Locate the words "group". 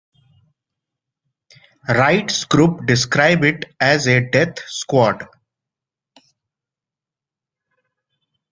2.45-2.87